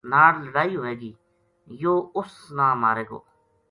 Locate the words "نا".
2.55-2.67